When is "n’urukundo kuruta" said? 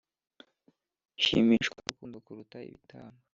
1.81-2.57